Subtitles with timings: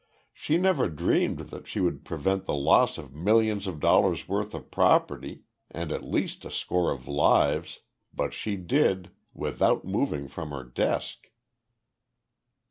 [0.33, 4.71] She never dreamed that she would prevent the loss of millions of dollars' worth of
[4.71, 10.63] property and at least a score of lives, but she did without moving from her
[10.63, 11.27] desk."